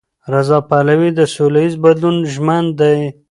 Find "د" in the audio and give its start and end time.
1.15-1.21